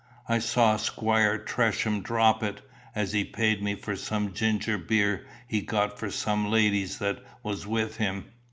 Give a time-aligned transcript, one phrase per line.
[0.27, 5.61] "I saw Squire Tresham drop it, as he paid me for some ginger beer he
[5.61, 8.25] got for some ladies that was with him.